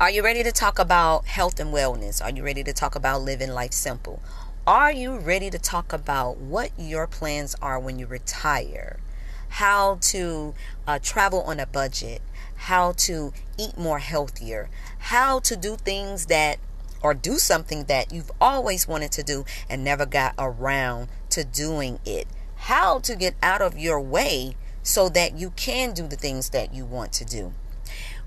[0.00, 2.22] Are you ready to talk about health and wellness?
[2.22, 4.22] Are you ready to talk about living life simple?
[4.64, 9.00] Are you ready to talk about what your plans are when you retire?
[9.48, 10.54] How to
[10.86, 12.22] uh, travel on a budget?
[12.54, 14.70] How to eat more healthier?
[15.00, 16.60] How to do things that
[17.02, 21.98] or do something that you've always wanted to do and never got around to doing
[22.06, 22.28] it?
[22.54, 26.72] How to get out of your way so that you can do the things that
[26.72, 27.52] you want to do?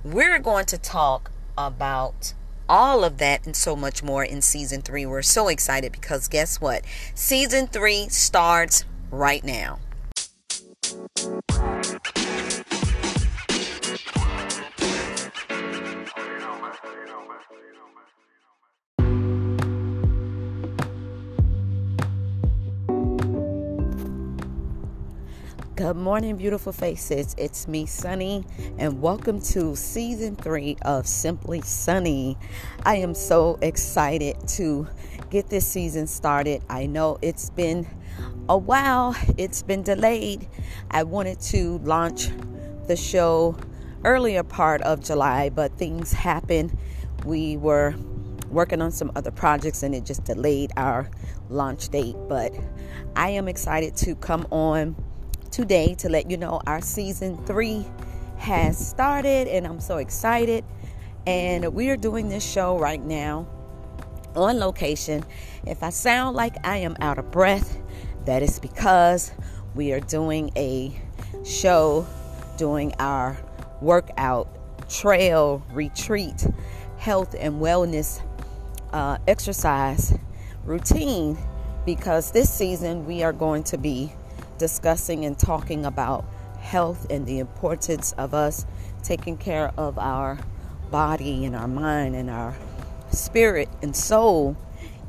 [0.04, 2.34] We're going to talk about
[2.70, 5.06] all of that and so much more in season three.
[5.06, 6.84] We're so excited because guess what?
[7.14, 9.80] Season three starts right now.
[25.82, 27.34] Good morning, beautiful faces.
[27.40, 28.46] It's me, Sunnie,
[28.78, 32.38] and welcome to season three of Simply Sunny.
[32.86, 34.88] I am so excited to
[35.32, 36.62] get this season started.
[36.70, 37.88] I know it's been
[38.48, 40.48] a while, it's been delayed.
[40.92, 42.30] I wanted to launch
[42.86, 43.58] the show
[44.04, 46.78] earlier part of July, but things happened.
[47.26, 47.96] We were
[48.52, 51.10] working on some other projects and it just delayed our
[51.50, 52.18] launch date.
[52.30, 52.54] But
[53.16, 54.96] I am excited to come on
[55.52, 57.86] today to let you know our season three
[58.38, 60.64] has started, and I'm so excited.
[61.28, 63.48] And we are doing this show right now
[64.36, 65.24] on location.
[65.68, 67.78] If I sound like I am out of breath,
[68.26, 69.32] that is because
[69.76, 71.00] we are doing a
[71.44, 72.08] show
[72.58, 73.38] doing our
[73.82, 74.48] workout,
[74.90, 76.48] trail, retreat,
[76.98, 78.22] health, and wellness
[78.94, 80.18] uh, exercise
[80.64, 81.38] routine
[81.86, 84.14] because this season we are going to be
[84.62, 86.24] discussing and talking about
[86.60, 88.64] health and the importance of us
[89.02, 90.38] taking care of our
[90.92, 92.56] body and our mind and our
[93.10, 94.56] spirit and soul.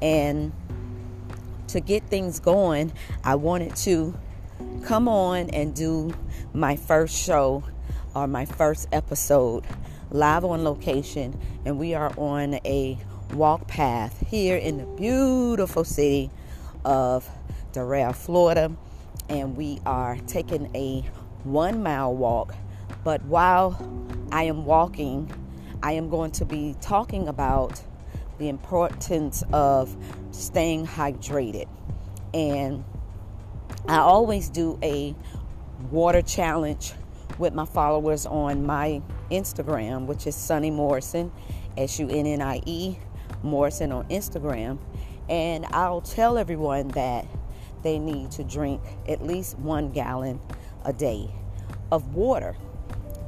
[0.01, 0.53] And
[1.69, 4.19] to get things going, I wanted to
[4.85, 6.15] come on and do
[6.55, 7.63] my first show
[8.15, 9.65] or my first episode
[10.11, 11.39] live on location.
[11.67, 12.99] And we are on a
[13.35, 16.31] walk path here in the beautiful city
[16.87, 17.29] of
[17.75, 18.75] Doral, Florida
[19.29, 21.01] and we are taking a
[21.45, 22.55] one mile walk.
[23.05, 23.77] But while
[24.31, 25.31] I am walking,
[25.83, 27.83] I am going to be talking about
[28.39, 29.97] the importance of
[30.31, 31.69] staying hydrated.
[32.35, 32.85] And
[33.89, 35.15] I always do a
[35.91, 36.93] water challenge
[37.39, 41.33] with my followers on my Instagram, which is Sunnie Morrison,
[41.77, 42.97] S U N N I E,
[43.43, 44.79] Morrison on Instagram.
[45.29, 47.27] And I'll tell everyone that
[47.83, 50.41] they need to drink at least one gallon
[50.85, 51.31] a day
[51.91, 52.57] of water.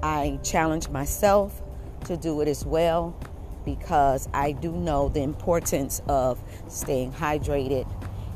[0.03, 1.63] I challenge myself
[2.05, 3.17] to do it as well
[3.65, 7.89] because I do know the importance of staying hydrated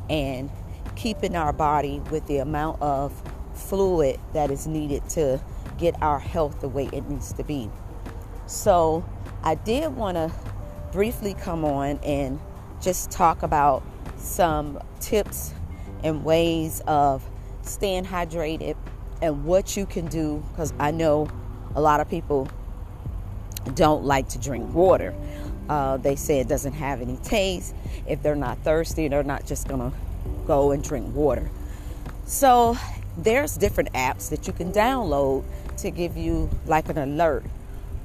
[0.08, 0.50] and
[0.96, 3.12] keeping our body with the amount of
[3.54, 5.40] fluid that is needed to
[5.76, 7.70] get our health the way it needs to be.
[8.46, 9.04] So,
[9.42, 10.32] I did want to
[10.90, 12.40] briefly come on and
[12.80, 13.82] just talk about
[14.16, 15.52] some tips
[16.02, 17.24] and ways of
[17.62, 18.76] staying hydrated
[19.20, 21.28] and what you can do because I know
[21.74, 22.48] a lot of people
[23.74, 25.14] don't like to drink water.
[25.68, 27.74] Uh, they say it doesn't have any taste.
[28.06, 29.92] If they're not thirsty, they're not just gonna
[30.46, 31.50] go and drink water.
[32.24, 32.76] So
[33.18, 35.44] there's different apps that you can download
[35.78, 37.44] to give you like an alert,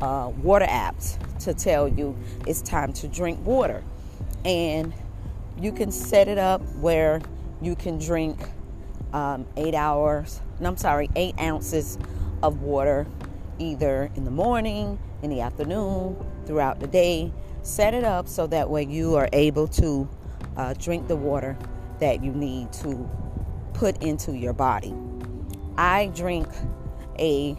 [0.02, 2.16] uh, water apps to tell you
[2.46, 3.84] it's time to drink water,
[4.44, 4.94] and
[5.60, 7.22] you can set it up where
[7.63, 8.40] you can drink
[9.13, 11.97] um, eight hours, no, I'm sorry, eight ounces
[12.41, 13.07] of water
[13.59, 17.31] either in the morning, in the afternoon, throughout the day.
[17.62, 20.09] Set it up so that way you are able to
[20.57, 21.57] uh, drink the water
[22.00, 23.09] that you need to
[23.74, 24.94] put into your body.
[25.78, 26.47] I drink
[27.18, 27.56] a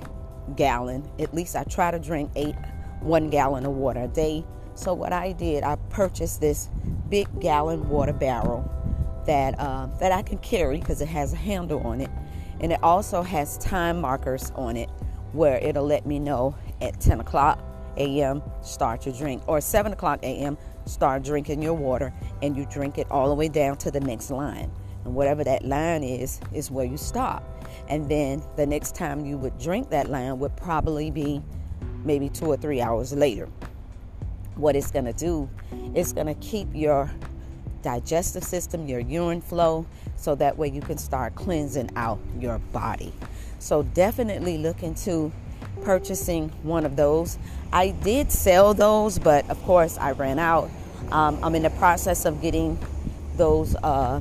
[0.56, 2.56] gallon, at least I try to drink eight,
[3.00, 4.45] one gallon of water a day.
[4.74, 6.68] So, what I did, I purchased this
[7.09, 8.68] big gallon water barrel
[9.26, 12.10] that uh, that I can carry because it has a handle on it,
[12.60, 14.91] and it also has time markers on it
[15.32, 17.59] where it'll let me know at 10 o'clock
[17.97, 18.42] a.m.
[18.62, 20.56] start your drink, or 7 o'clock a.m.
[20.86, 22.12] start drinking your water,
[22.42, 24.71] and you drink it all the way down to the next line.
[25.04, 27.44] And whatever that line is, is where you stop.
[27.88, 31.42] And then the next time you would drink that line would probably be
[32.04, 33.48] maybe two or three hours later.
[34.56, 35.48] What it's to do,
[35.94, 37.10] it's to keep your
[37.84, 39.86] digestive system, your urine flow,
[40.16, 43.13] so that way you can start cleansing out your body.
[43.59, 45.31] So definitely look into
[45.83, 47.39] purchasing one of those.
[47.72, 50.71] I did sell those, but of course I ran out.
[51.13, 52.78] Um, I'm in the process of getting
[53.36, 54.21] those uh,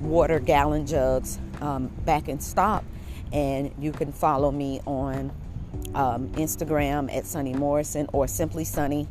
[0.00, 2.84] water gallon jugs um, back in stock,
[3.32, 5.32] and you can follow me on
[5.94, 9.06] um, Instagram at Sunnie Morrison or Simply Sunny.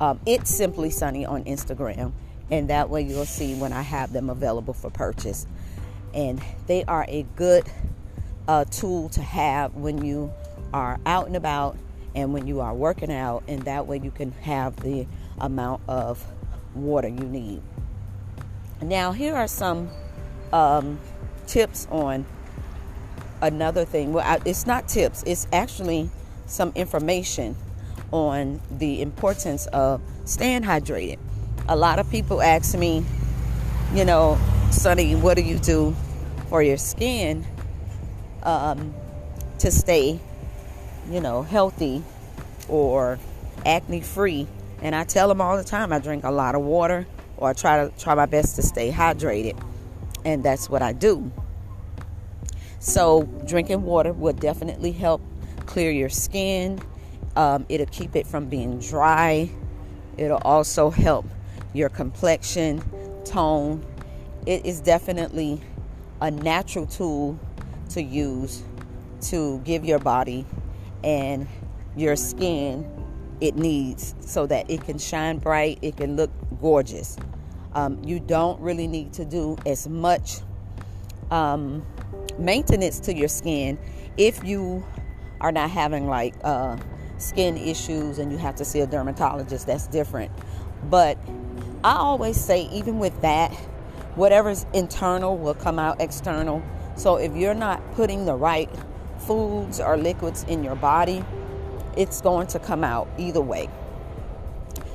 [0.00, 2.12] Um, it's Simply Sunny on Instagram,
[2.50, 5.46] and that way you'll see when I have them available for purchase.
[6.14, 7.70] And they are a good
[8.48, 10.32] uh, tool to have when you
[10.72, 11.76] are out and about
[12.14, 15.06] and when you are working out, and that way you can have the
[15.38, 16.24] amount of
[16.74, 17.62] water you need.
[18.82, 19.90] Now, here are some
[20.52, 20.98] um,
[21.46, 22.26] tips on
[23.40, 24.12] another thing.
[24.12, 26.10] Well, I, it's not tips, it's actually
[26.46, 27.54] some information
[28.10, 31.18] on the importance of staying hydrated.
[31.68, 33.04] A lot of people ask me,
[33.94, 34.38] you know,
[34.70, 35.94] Sunnie, what do you do
[36.48, 37.44] for your skin
[38.42, 38.94] um,
[39.58, 40.20] to stay,
[41.10, 42.02] you know, healthy
[42.68, 43.18] or
[43.64, 44.46] acne free?
[44.82, 47.06] And I tell them all the time I drink a lot of water
[47.36, 49.60] or I try to try my best to stay hydrated.
[50.24, 51.30] And that's what I do.
[52.78, 55.20] So, drinking water will definitely help
[55.66, 56.80] clear your skin.
[57.36, 59.50] Um, it'll keep it from being dry.
[60.16, 61.26] It'll also help
[61.72, 62.82] your complexion,
[63.24, 63.84] tone.
[64.46, 65.60] It is definitely
[66.20, 67.38] a natural tool
[67.90, 68.62] to use
[69.22, 70.46] to give your body
[71.04, 71.46] and
[71.96, 72.88] your skin
[73.40, 76.30] it needs so that it can shine bright, it can look
[76.60, 77.16] gorgeous.
[77.74, 80.40] Um, you don't really need to do as much
[81.30, 81.84] um,
[82.38, 83.78] maintenance to your skin
[84.16, 84.84] if you
[85.40, 86.76] are not having like uh,
[87.18, 89.66] skin issues and you have to see a dermatologist.
[89.66, 90.30] That's different.
[90.90, 91.18] But
[91.82, 93.52] I always say, even with that,
[94.14, 96.62] whatever's internal will come out external.
[96.96, 98.68] So if you're not putting the right
[99.18, 101.24] foods or liquids in your body,
[101.96, 103.68] it's going to come out either way.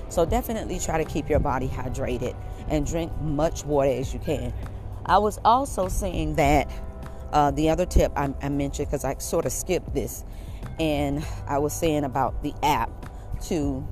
[0.09, 2.35] So definitely try to keep your body hydrated
[2.69, 4.53] and drink much water as you can.
[5.05, 6.71] I was also saying that
[7.31, 10.23] uh, the other tip I, I mentioned because I sort of skipped this,
[10.79, 12.89] and I was saying about the app
[13.45, 13.87] to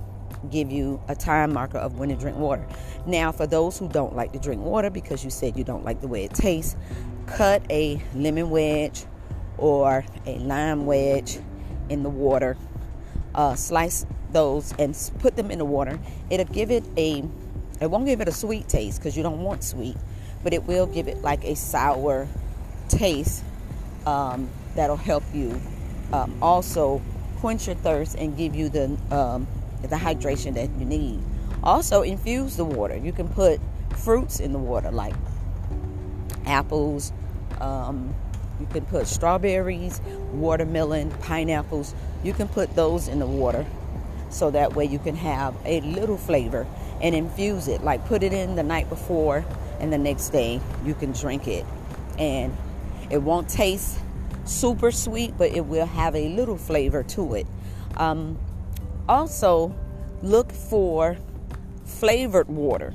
[0.51, 2.66] give you a time marker of when to drink water.
[3.06, 6.01] Now, for those who don't like to drink water because you said you don't like
[6.01, 6.75] the way it tastes,
[7.25, 9.06] cut a lemon wedge
[9.57, 11.40] or a lime wedge
[11.90, 12.57] in the water.
[13.36, 16.00] Uh, slice those and put them in the water.
[16.30, 17.24] It'll give it a,
[17.81, 19.98] it won't give it a sweet taste because you don't want sweet,
[20.44, 22.28] but it will give it like a sour
[22.89, 23.44] taste
[24.06, 25.60] um, that'll help you
[26.12, 27.01] um, also
[27.38, 29.48] quench your thirst and give you the um,
[29.84, 31.22] the hydration that you need.
[31.64, 32.98] Also, infuse the water.
[32.98, 33.60] You can put
[33.98, 35.16] fruits in the water like
[36.46, 37.14] apples.
[37.62, 38.14] Um,
[38.60, 40.02] you can put strawberries,
[40.34, 41.94] watermelon, pineapples.
[42.24, 43.66] You can put those in the water
[44.30, 46.66] so that way you can have a little flavor
[47.02, 47.84] and infuse it.
[47.84, 49.46] Like put it in the night before,
[49.80, 51.66] and the next day you can drink it.
[52.18, 52.56] And
[53.10, 54.00] it won't taste
[54.46, 57.48] super sweet, but it will have a little flavor to it.
[57.98, 58.38] Um,
[59.08, 59.76] also,
[60.22, 61.18] look for
[61.86, 62.94] flavored water,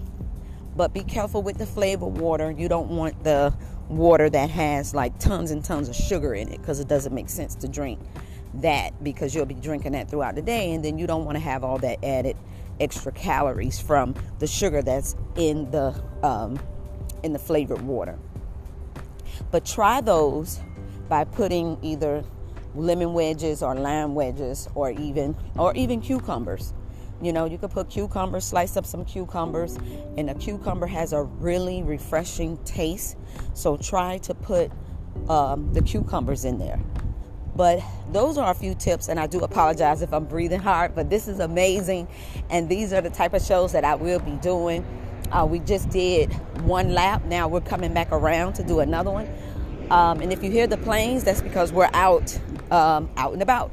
[0.76, 2.50] but be careful with the flavored water.
[2.50, 3.54] You don't want the
[3.88, 7.28] water that has like tons and tons of sugar in it because it doesn't make
[7.28, 7.98] sense to drink
[8.54, 11.40] that because you'll be drinking that throughout the day and then you don't want to
[11.40, 12.36] have all that added
[12.80, 16.58] extra calories from the sugar that's in the um,
[17.22, 18.18] in the flavored water
[19.50, 20.60] but try those
[21.08, 22.22] by putting either
[22.74, 26.72] lemon wedges or lime wedges or even or even cucumbers.
[27.20, 29.76] You know, you could put cucumbers, slice up some cucumbers,
[30.16, 33.16] and a cucumber has a really refreshing taste.
[33.54, 34.70] So try to put
[35.28, 36.80] um, the cucumbers in there.
[37.56, 37.82] But
[38.12, 41.26] those are a few tips, and I do apologize if I'm breathing hard, but this
[41.26, 42.06] is amazing.
[42.50, 44.86] And these are the type of shows that I will be doing.
[45.32, 46.32] Uh, we just did
[46.62, 47.24] one lap.
[47.24, 49.28] Now we're coming back around to do another one.
[49.90, 52.38] Um, and if you hear the planes, that's because we're out,
[52.70, 53.70] um, out and about.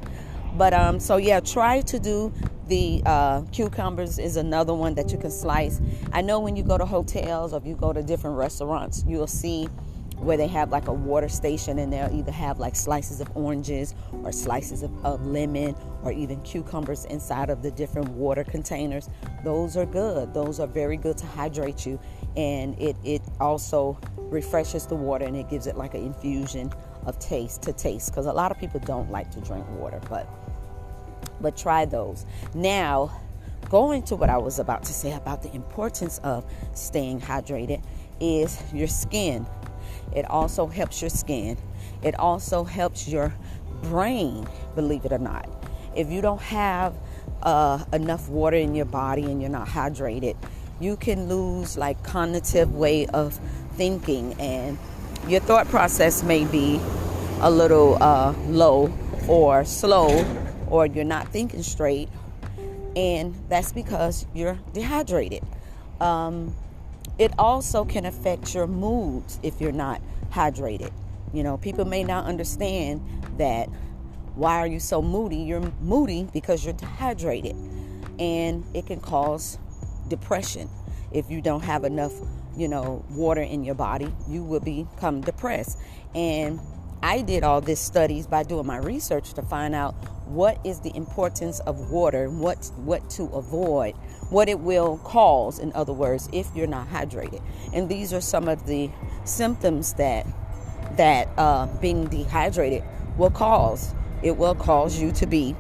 [0.58, 2.34] But um, so yeah, try to do
[2.68, 5.82] the uh, cucumbers is another one that you can slice.
[6.14, 9.28] I know when you go to hotels or if you go to different restaurants, you'll
[9.28, 9.68] see
[10.18, 13.94] where they have like a water station and they'll either have like slices of oranges
[14.24, 19.10] or slices of, of, lemon or even cucumbers inside of the different water containers.
[19.44, 20.34] Those are good.
[20.34, 22.00] Those are very good to hydrate you
[22.38, 26.72] and it, it also refreshes the water and it gives it like an infusion
[27.06, 30.28] of taste to taste because a lot of people don't like to drink water but
[31.42, 32.26] but try those.
[32.54, 33.20] Now
[33.70, 37.84] going to what I was about to say about the importance of staying hydrated
[38.20, 39.46] is your skin
[40.14, 41.58] it also helps your skin.
[42.04, 43.34] It also helps your
[43.84, 45.50] brain, believe it or not.
[45.96, 46.96] If you don't have
[47.42, 50.36] uh, enough water in your body and you're not hydrated,
[50.80, 53.40] you can lose like cognitive way of
[53.74, 54.78] thinking and
[55.28, 56.80] your thought process may be
[57.42, 58.94] a little uh, low
[59.28, 60.24] or slow
[60.68, 62.10] or you're not thinking straight
[62.96, 65.44] and that's because you're dehydrated.
[66.00, 66.56] Um,
[67.18, 70.92] it also can affect your moods if you're not hydrated.
[71.34, 73.02] You know people may not understand
[73.38, 73.68] that
[74.36, 75.38] why are you so moody?
[75.38, 77.56] You're moody because you're dehydrated
[78.20, 79.58] and it can cause
[80.08, 80.70] depression
[81.12, 82.14] if you don't have enough
[82.58, 85.78] you know, water in your body, you will become depressed.
[86.14, 86.60] And
[87.04, 89.94] I did all this studies by doing my research to find out
[90.26, 93.96] what is the importance of water, what what to avoid,
[94.30, 95.60] what it will cause.
[95.60, 97.42] In other words, if you're not hydrated,
[97.74, 98.90] and these are some of the
[99.24, 100.26] symptoms that
[100.98, 102.84] that uh, being dehydrated
[103.18, 103.94] will cause.
[104.24, 105.56] It will cause you to be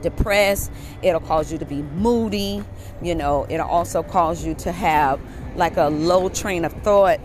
[0.00, 0.70] depressed.
[1.02, 2.64] It'll cause you to be moody.
[3.02, 5.20] You know, it'll also cause you to have
[5.56, 7.20] like a low train of thought.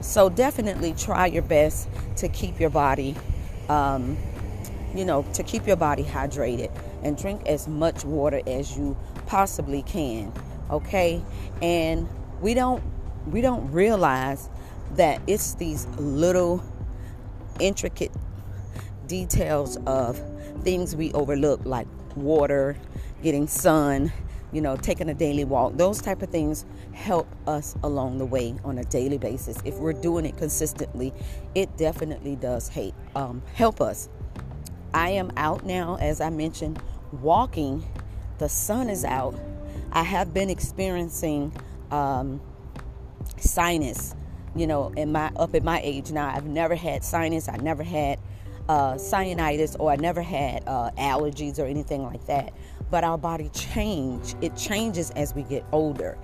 [0.00, 3.16] So definitely try your best to keep your body,
[3.68, 4.16] um,
[4.94, 6.70] you know, to keep your body hydrated
[7.02, 8.96] and drink as much water as you
[9.26, 10.32] possibly can.
[10.70, 11.22] Okay,
[11.62, 12.08] and
[12.40, 12.82] we don't
[13.26, 14.48] we don't realize
[14.96, 16.62] that it's these little
[17.60, 18.12] intricate
[19.06, 20.20] details of
[20.62, 22.76] things we overlook like water
[23.22, 24.12] getting sun
[24.52, 25.76] you know, taking a daily walk.
[25.76, 29.58] Those type of things help us along the way on a daily basis.
[29.64, 31.12] If we're doing it consistently,
[31.54, 34.08] it definitely does hate, um, help us.
[34.94, 36.80] I am out now, as I mentioned,
[37.12, 37.84] walking.
[38.38, 39.38] The sun is out.
[39.92, 41.52] I have been experiencing
[41.90, 42.40] um,
[43.36, 44.14] sinus,
[44.54, 46.34] you know, in my up at my age now.
[46.34, 47.48] I've never had sinus.
[47.48, 48.18] I never had
[48.68, 52.52] uh, sinusitis, or I never had uh, allergies or anything like that
[52.90, 56.18] but our body change it changes as we get older.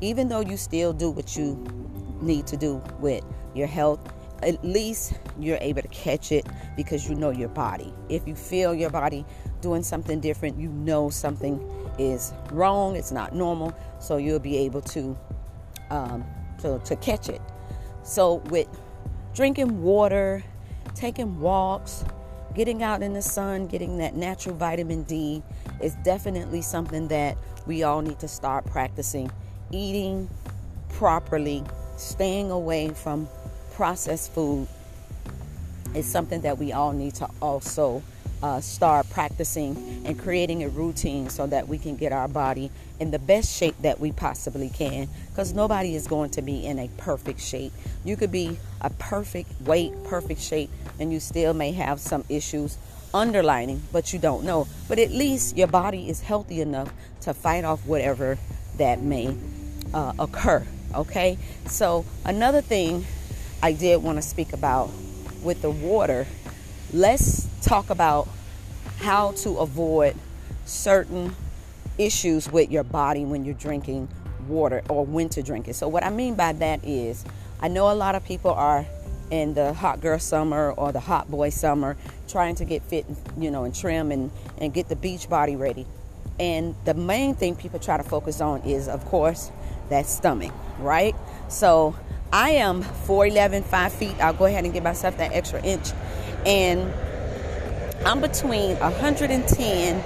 [0.00, 1.56] Even though you still do what you
[2.20, 4.00] need to do with your health
[4.42, 6.46] at least you're able to catch it
[6.76, 7.92] because you know your body.
[8.08, 9.24] If you feel your body
[9.60, 11.60] doing something different you know something
[11.98, 15.18] is wrong it's not normal so you'll be able to
[15.90, 16.24] um,
[16.60, 17.40] to, to catch it.
[18.02, 18.68] So with
[19.34, 20.42] drinking water
[20.94, 22.04] taking walks
[22.54, 25.42] getting out in the sun getting that natural vitamin d
[25.80, 27.36] is definitely something that
[27.66, 29.30] we all need to start practicing.
[29.70, 30.28] Eating
[30.88, 31.62] properly,
[31.96, 33.28] staying away from
[33.74, 34.66] processed food
[35.94, 38.02] is something that we all need to also
[38.42, 43.10] uh, start practicing and creating a routine so that we can get our body in
[43.10, 46.88] the best shape that we possibly can because nobody is going to be in a
[46.96, 47.72] perfect shape.
[48.04, 52.78] You could be a perfect weight, perfect shape, and you still may have some issues
[53.14, 54.66] underlining, but you don't know.
[54.88, 56.92] But at least your body is healthy enough
[57.22, 58.38] to fight off whatever
[58.76, 59.36] that may
[59.94, 60.66] uh, occur.
[60.94, 63.04] Okay, so another thing
[63.62, 64.90] I did want to speak about
[65.42, 66.26] with the water,
[66.92, 68.26] let's talk about
[69.00, 70.16] how to avoid
[70.64, 71.36] certain
[71.98, 74.08] issues with your body when you're drinking
[74.46, 75.74] water or when to drink it.
[75.74, 77.26] So, what I mean by that is,
[77.60, 78.86] I know a lot of people are
[79.30, 83.04] in the hot girl summer or the hot boy summer trying to get fit
[83.36, 85.86] you know and trim and and get the beach body ready.
[86.40, 89.50] And the main thing people try to focus on is of course
[89.90, 91.14] that stomach right?
[91.48, 91.94] So
[92.32, 94.18] i am 4'11 5 feet.
[94.20, 95.92] I'll go ahead and give myself that extra inch.
[96.46, 96.90] And
[98.04, 100.02] i'm between 110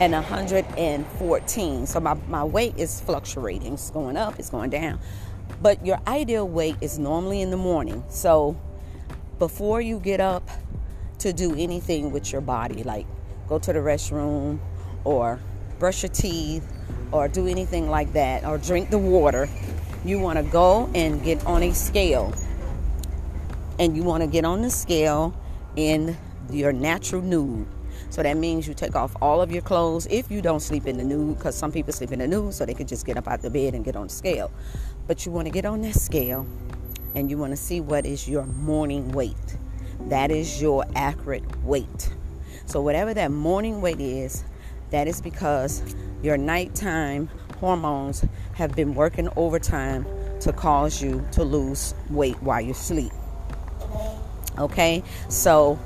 [0.00, 4.98] and 114 so my, my weight is fluctuating it's going up it's going down
[5.60, 8.02] but your ideal weight is normally in the morning.
[8.08, 8.56] So
[9.38, 10.48] before you get up
[11.18, 13.06] to do anything with your body, like
[13.48, 14.58] go to the restroom
[15.04, 15.38] or
[15.78, 16.66] brush your teeth
[17.12, 19.48] or do anything like that or drink the water,
[20.04, 22.34] you want to go and get on a scale.
[23.78, 25.34] And you want to get on the scale
[25.76, 26.16] in
[26.54, 27.66] your natural nude.
[28.10, 30.98] So that means you take off all of your clothes if you don't sleep in
[30.98, 33.28] the nude, because some people sleep in the nude so they can just get up
[33.28, 34.50] out the bed and get on the scale.
[35.06, 36.46] But you want to get on that scale
[37.14, 39.56] and you want to see what is your morning weight.
[40.08, 42.10] That is your accurate weight.
[42.66, 44.44] So, whatever that morning weight is,
[44.90, 47.28] that is because your nighttime
[47.58, 50.06] hormones have been working overtime
[50.40, 53.12] to cause you to lose weight while you sleep.
[54.58, 55.78] Okay, so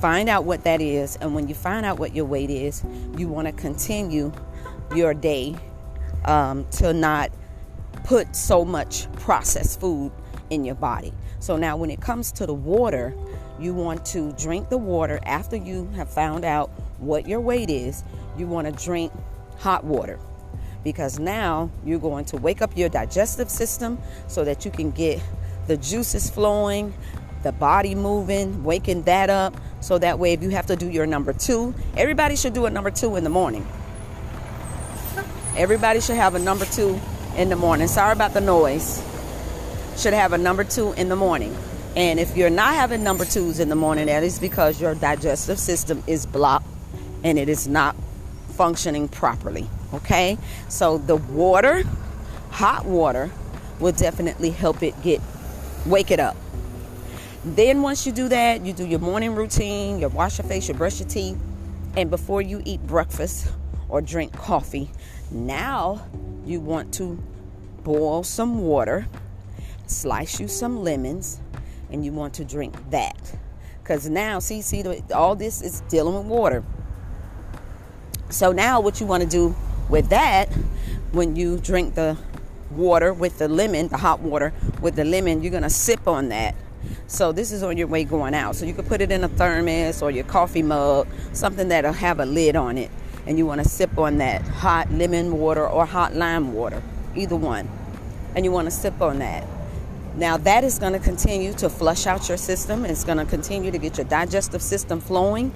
[0.00, 2.84] Find out what that is, and when you find out what your weight is,
[3.16, 4.32] you want to continue
[4.94, 5.56] your day
[6.24, 7.30] um, to not
[8.04, 10.12] put so much processed food
[10.50, 11.12] in your body.
[11.40, 13.14] So now, when it comes to the water,
[13.58, 18.04] you want to drink the water after you have found out what your weight is,
[18.36, 19.12] you want to drink
[19.58, 20.18] hot water
[20.86, 23.98] because now you're going to wake up your digestive system
[24.28, 25.20] so that you can get
[25.66, 26.94] the juices flowing,
[27.46, 29.54] the body moving, waking that up.
[29.80, 32.70] So that way, if you have to do your number two, everybody should do a
[32.70, 33.64] number two in the morning.
[35.56, 37.00] Everybody should have a number two
[37.36, 37.86] in the morning.
[37.86, 39.00] Sorry about the noise.
[39.96, 41.56] Should have a number two in the morning.
[41.94, 45.60] And if you're not having number twos in the morning, that is because your digestive
[45.60, 46.66] system is blocked
[47.22, 47.94] and it is not
[48.54, 49.70] functioning properly.
[49.94, 50.36] Okay?
[50.68, 51.84] So the water,
[52.50, 53.30] hot water,
[53.78, 55.20] will definitely help it get
[55.86, 56.36] wake it up.
[57.46, 60.74] Then once you do that, you do your morning routine, you wash your face, you
[60.74, 61.38] brush your teeth,
[61.96, 63.52] and before you eat breakfast
[63.88, 64.90] or drink coffee,
[65.30, 66.04] now
[66.44, 67.22] you want to
[67.84, 69.06] boil some water,
[69.86, 71.38] slice you some lemons,
[71.88, 73.36] and you want to drink that.
[73.80, 74.82] Because now, see, see,
[75.14, 76.64] all this is dealing with water.
[78.28, 79.54] So now, what you want to do
[79.88, 80.52] with that,
[81.12, 82.18] when you drink the
[82.72, 86.56] water with the lemon, the hot water with the lemon, you're gonna sip on that.
[87.08, 88.56] So this is on your way going out.
[88.56, 92.18] So you could put it in a thermos or your coffee mug, something that'll have
[92.18, 92.90] a lid on it,
[93.26, 96.82] and you want to sip on that hot lemon water or hot lime water,
[97.14, 97.68] either one,
[98.34, 99.46] and you want to sip on that.
[100.16, 102.86] Now, that is going to continue to flush out your system.
[102.86, 105.52] It's going to continue to get your digestive system flowing.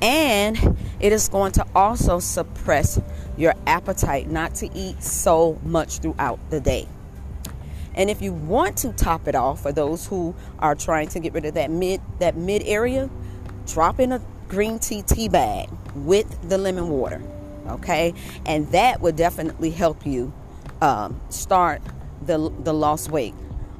[0.00, 2.98] And it is going to also suppress
[3.36, 6.88] your appetite not to eat so much throughout the day.
[7.98, 11.34] And if you want to top it off for those who are trying to get
[11.34, 13.10] rid of that mid that mid area,
[13.66, 17.20] drop in a green tea tea bag with the lemon water.
[17.66, 18.14] Okay?
[18.46, 20.32] And that would definitely help you
[20.80, 21.82] um, start
[22.24, 23.34] the the lost weight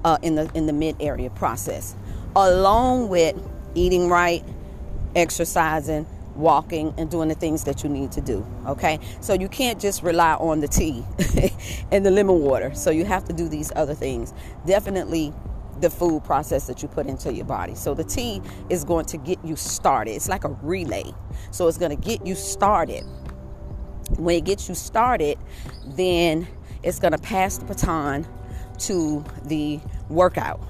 [0.04, 1.94] uh, in the in the mid area process,
[2.34, 3.36] along with
[3.74, 4.44] eating right,
[5.14, 6.06] exercising,
[6.38, 8.46] walking, and doing the things that you need to do.
[8.66, 11.04] Okay, so you can't just rely on the tea
[11.92, 12.72] and the lemon water.
[12.74, 14.32] So you have to do these other things.
[14.64, 15.32] Definitely
[15.80, 17.74] the food process that you put into your body.
[17.74, 20.12] So the tea is going to get you started.
[20.12, 21.12] It's like a relay.
[21.50, 23.04] So it's going to get you started.
[24.16, 25.38] When it gets you started,
[25.86, 26.48] then
[26.82, 28.26] it's going to pass the baton
[28.78, 30.60] to the workout.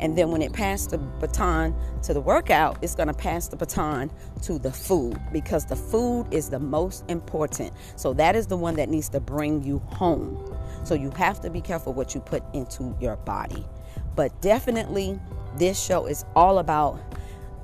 [0.00, 3.56] And then when it passed the baton to the workout, it's going to pass the
[3.56, 4.10] baton
[4.42, 7.72] to the food because the food is the most important.
[7.96, 10.56] So that is the one that needs to bring you home.
[10.84, 13.64] So you have to be careful what you put into your body.
[14.16, 15.18] But definitely,
[15.56, 17.00] this show is all about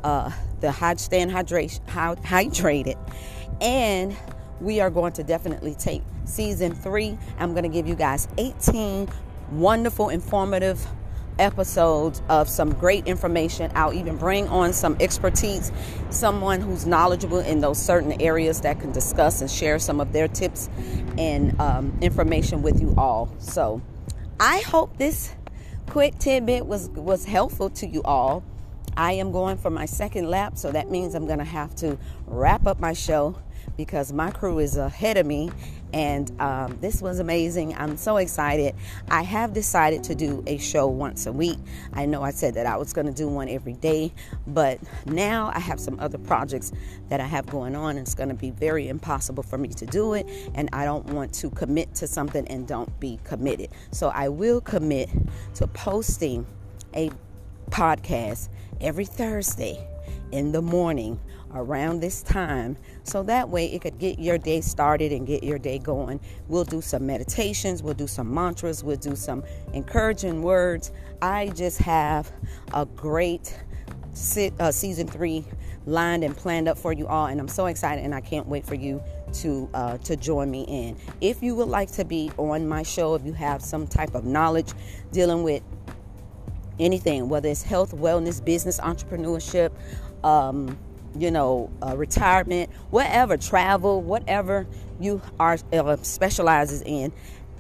[0.05, 2.97] uh, the staying hydration, hydrated.
[3.61, 4.17] And
[4.61, 7.19] we are going to definitely take season three.
[7.39, 9.09] I'm going to give you guys 18
[9.53, 10.87] wonderful, informative
[11.41, 13.73] episodes of some great information.
[13.75, 15.73] I'll even bring on some expertise,
[16.11, 20.29] someone who's knowledgeable in those certain areas that can discuss and share some of their
[20.29, 20.69] tips
[21.19, 23.35] and um, information with you all.
[23.39, 23.83] So
[24.39, 25.35] I hope this
[25.89, 28.45] quick tidbit was was helpful to you all.
[28.97, 31.99] I am going for my second lap, so that means I'm going to have to
[32.27, 33.37] wrap up my show
[33.77, 35.51] because my crew is ahead of me
[35.93, 37.75] and um, this was amazing.
[37.77, 38.75] I'm so excited.
[39.11, 41.59] I have decided to do a show once a week.
[41.93, 44.13] I know I said that I was going to do one every day,
[44.47, 46.73] but now I have some other projects
[47.09, 50.15] that I have going on, it's going to be very impossible for me to do
[50.15, 50.27] it.
[50.55, 53.71] And I don't want to commit to something and don't be committed.
[53.91, 55.09] So I will commit
[55.55, 56.47] to posting
[56.95, 57.11] a
[57.71, 58.49] podcast
[58.81, 59.87] every Thursday
[60.33, 61.19] in the morning
[61.55, 65.59] around this time so that way it could get your day started and get your
[65.59, 66.21] day going.
[66.49, 70.93] We'll do some meditations, we'll do some mantras, we'll do some encouraging words.
[71.23, 72.33] I just have
[72.73, 73.57] a great
[74.59, 75.45] uh, season three
[75.87, 78.67] lined and planned up for you all, and I'm so excited and I can't wait
[78.67, 79.03] for you
[79.35, 80.97] to uh, to join me in.
[81.21, 84.25] If you would like to be on my show, if you have some type of
[84.25, 84.73] knowledge
[85.13, 85.63] dealing with
[86.79, 89.71] anything, whether it's health, wellness, business, entrepreneurship,
[90.25, 90.79] um,
[91.19, 94.67] you know, uh, retirement, whatever, travel, whatever
[95.01, 97.13] you are uh, specializes in.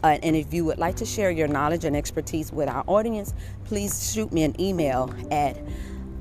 [0.03, 3.35] Uh, and if you would like to share your knowledge and expertise with our audience,
[3.65, 5.59] please shoot me an email at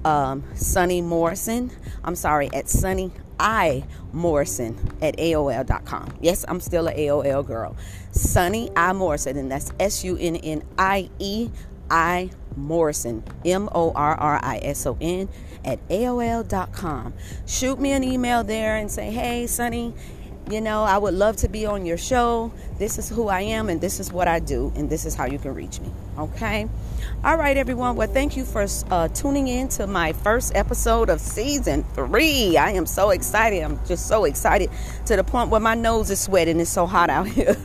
[0.04, 1.72] um, Sunnie Morrison.
[2.04, 6.14] I'm sorry, at Sunnie I Morrison at AOL.com.
[6.22, 7.76] Yes, I'm still an AOL girl.
[8.12, 11.50] Sunnie I Morrison, and that's S U N N I E
[11.90, 15.30] I Morrison, M O R R I S O N,
[15.64, 17.14] at AOL.com.
[17.46, 19.94] Shoot me an email there and say, hey, Sunnie,
[20.50, 22.52] you know, I would love to be on your show.
[22.80, 25.26] This is who I am, and this is what I do, and this is how
[25.26, 25.92] you can reach me.
[26.18, 26.68] Okay.
[27.24, 27.96] All right, everyone.
[27.96, 32.58] Well, thank you for uh, tuning in to my first episode of season three.
[32.58, 33.62] I am so excited.
[33.62, 34.72] I'm just so excited
[35.06, 36.60] to the point where my nose is sweating.
[36.60, 37.56] It's so hot out here,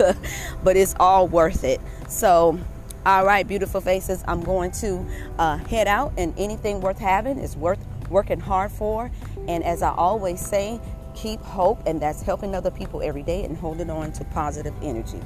[0.63, 1.81] but it's all worth it.
[2.09, 2.59] So,
[3.07, 4.25] all right, beautiful faces.
[4.27, 5.07] I'm going to
[5.39, 9.11] uh, head out, and anything worth having is worth working hard for.
[9.47, 10.81] And as I always say,
[11.15, 15.21] keep hope, and that's helping other people every day and holding on to positive energy.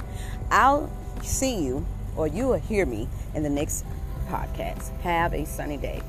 [0.51, 0.91] I'll
[1.23, 3.85] see you, or you will hear me in the next
[4.27, 4.95] podcast.
[5.01, 6.01] Have a sunny day.